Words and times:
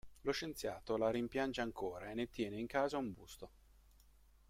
Lo 0.21 0.31
scienziato 0.31 0.97
la 0.97 1.11
rimpiange 1.11 1.61
ancora 1.61 2.09
e 2.09 2.15
ne 2.15 2.27
tiene 2.27 2.57
in 2.59 2.65
casa 2.65 2.97
un 2.97 3.13
busto. 3.13 3.49